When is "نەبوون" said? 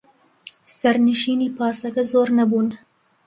2.37-2.67